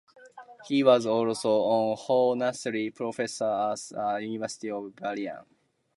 [0.67, 1.97] He was also an
[2.41, 5.45] honorary professor at the University of Berlin.